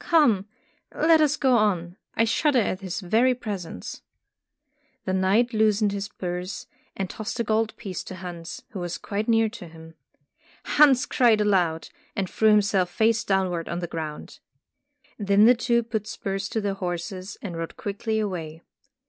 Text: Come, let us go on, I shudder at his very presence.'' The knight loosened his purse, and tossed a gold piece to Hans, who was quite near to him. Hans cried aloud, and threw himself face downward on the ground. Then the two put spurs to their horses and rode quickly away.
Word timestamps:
Come, 0.00 0.48
let 0.92 1.20
us 1.20 1.36
go 1.36 1.54
on, 1.56 1.96
I 2.16 2.24
shudder 2.24 2.58
at 2.58 2.80
his 2.80 2.98
very 2.98 3.32
presence.'' 3.32 4.02
The 5.04 5.12
knight 5.12 5.52
loosened 5.52 5.92
his 5.92 6.08
purse, 6.08 6.66
and 6.96 7.08
tossed 7.08 7.38
a 7.38 7.44
gold 7.44 7.76
piece 7.76 8.02
to 8.06 8.16
Hans, 8.16 8.62
who 8.70 8.80
was 8.80 8.98
quite 8.98 9.28
near 9.28 9.48
to 9.50 9.68
him. 9.68 9.94
Hans 10.64 11.06
cried 11.06 11.40
aloud, 11.40 11.90
and 12.16 12.28
threw 12.28 12.48
himself 12.48 12.90
face 12.90 13.22
downward 13.22 13.68
on 13.68 13.78
the 13.78 13.86
ground. 13.86 14.40
Then 15.16 15.44
the 15.44 15.54
two 15.54 15.84
put 15.84 16.08
spurs 16.08 16.48
to 16.48 16.60
their 16.60 16.74
horses 16.74 17.38
and 17.40 17.56
rode 17.56 17.76
quickly 17.76 18.18
away. 18.18 18.62